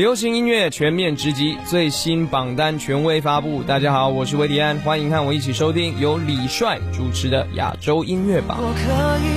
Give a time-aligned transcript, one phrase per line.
[0.00, 8.56] 流行音乐全面直击最新榜单权威发布，大家好，我是维迪安，欢迎和我一起收听由李帅主持的亚洲音乐榜。
[8.62, 8.80] 我我可
[9.26, 9.28] 以，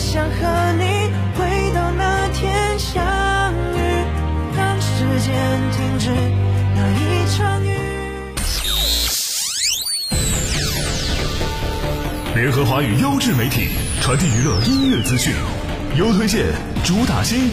[0.00, 0.32] 想和
[0.72, 0.82] 你
[1.36, 3.78] 回到那那天相遇，
[4.56, 5.32] 让时间
[5.70, 6.10] 停止
[6.98, 7.00] 一
[7.36, 7.78] 场雨。
[12.34, 13.68] 联合华语优质媒体，
[14.00, 15.32] 传递娱乐音乐资讯，
[15.96, 16.42] 优推荐，
[16.84, 17.52] 主打新。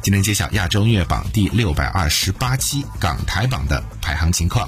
[0.00, 4.66] 今天揭晓亚洲音乐榜第六百二十八期港台榜的排行情况。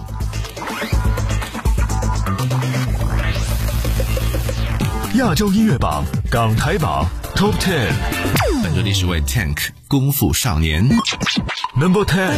[5.14, 7.04] 亚洲音乐榜港台榜
[7.36, 7.90] Top Ten，
[8.62, 9.54] 本周第十位 Tank
[9.88, 10.88] 《功夫少年》
[11.78, 12.36] Number Ten。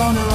[0.00, 0.27] on a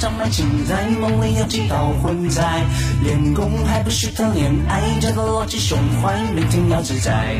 [0.00, 2.42] 长满青苔，梦里有几道魂在，
[3.04, 7.34] 练功还不是谈恋爱，这个逻辑胸怀，每天要自在。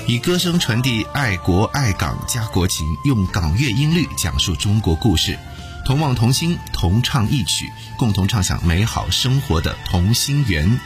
[0.07, 5.37] 以歌声传递爱国爱港家国情，用港乐音律讲述中国故事，
[5.85, 10.79] 同望同心同唱一曲，共同唱响美好生活的同心圆。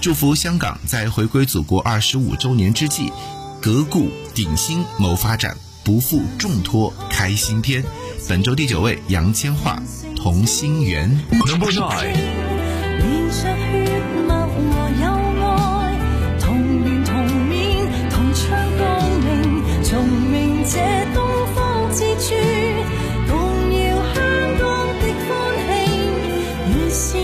[0.00, 3.12] 祝福香港在回归祖国二十五周年之际，
[3.60, 7.82] 革故鼎新谋发展，不负重托开新篇。
[8.28, 9.78] 本周第九位杨千嬅
[10.14, 11.10] 《同心圆》
[11.50, 13.63] ，Number nine。
[26.72, 27.23] 越心。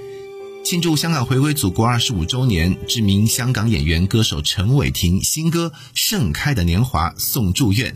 [0.71, 7.93] 庆祝香港回归祖国二十五周年，知名香港演员歌手陈伟霆新歌《盛开的年华》送祝愿，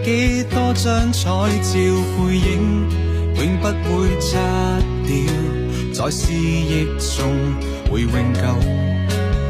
[0.04, 2.86] 几多张彩照背影，
[3.36, 4.36] 永不会擦
[5.06, 5.32] 掉，
[5.94, 7.34] 在诗忆中
[7.90, 8.42] 会永久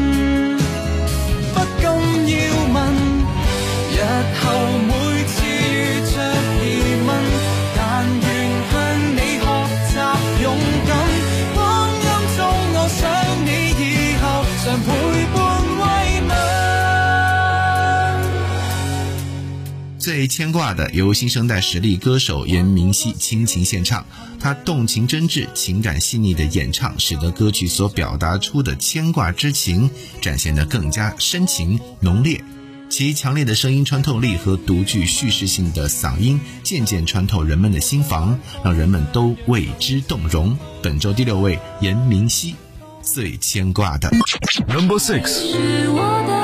[20.19, 24.05] 被牵挂的由新生代实力歌手严明熙倾情献唱，
[24.37, 29.89] 他动情真挚、情感细腻的演唱，使得歌曲所表达出的牵挂之情
[30.21, 32.43] 展现得更加深情浓烈。
[32.89, 40.59] 其强烈的声音穿透力和独具叙事性的嗓音，渐渐穿透人们的心房，让人们都为之动容。
[40.83, 42.55] 本周第六位严明熙
[43.01, 44.09] 最牵挂的
[44.67, 45.23] Number Six。
[45.29, 46.39] 是我的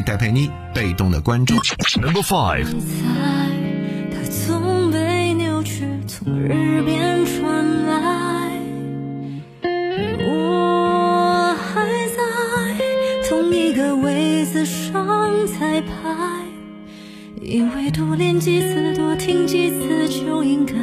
[0.00, 1.54] 戴佩妮被动的关注
[2.00, 2.66] ，number five。
[4.12, 8.52] 他从被扭曲，从耳边传来。
[10.26, 15.04] 我还在同一个位子上
[15.46, 16.46] 彩排，
[17.40, 20.74] 以为多练几次，多听几次，就应该。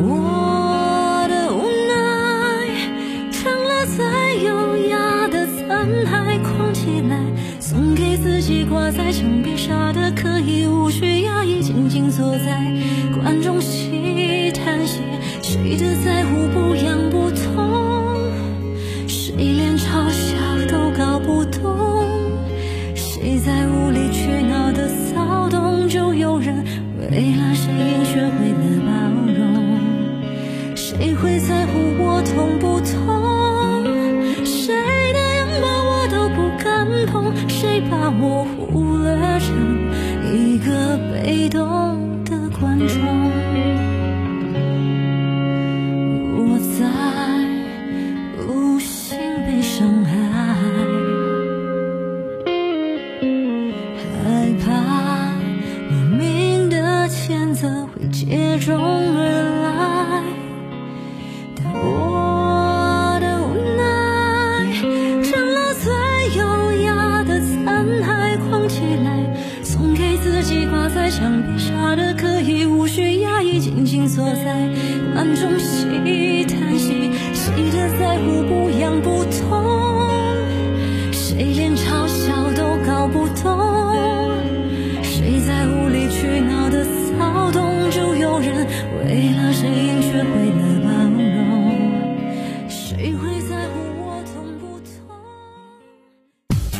[0.00, 2.68] 我的无奈，
[3.32, 7.20] 成了最优雅的残骸，框起来，
[7.58, 9.87] 送给自己，挂在墙壁上。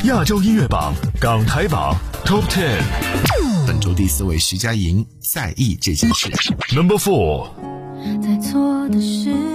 [0.09, 2.79] 亚洲音乐榜、港台榜 Top Ten，
[3.67, 6.31] 本周第四位徐佳莹在意这件事。
[6.75, 7.49] Number Four。
[8.23, 9.48] 在错的时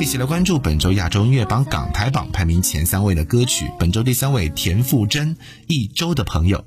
[0.00, 3.66] 一起来关注本周亚洲音乐榜港台榜排名前三位的歌曲。
[3.78, 5.36] 本周第三位，田馥甄
[5.68, 6.64] 《一周的朋友》。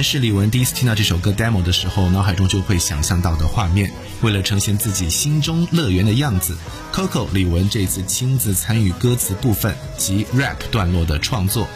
[0.09, 3.91] 是李玟第一次听到这首歌 demo 的时候，脑海中就会想象到的画面。
[4.23, 6.57] 为了呈现自己心中乐园的样子
[6.93, 11.67] ，Coco 李玟这次亲自参与歌词部分及 rap 段落的创作。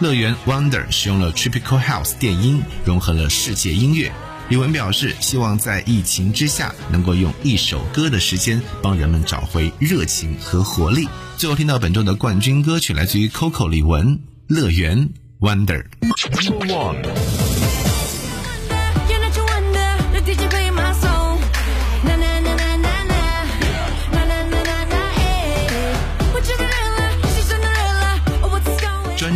[0.00, 4.10] 乐园 Wonder 使用了 t r i p l house 电音，融合了世界音乐。
[4.48, 11.08] 李玟表示，希望在疫情之下，能够用一首歌的时间帮人们找回热情和活力。
[11.36, 14.04] 最后听到本周的冠军歌曲，来自于 Coco 李玟
[14.48, 15.10] 《乐园
[15.40, 15.84] Wonder》。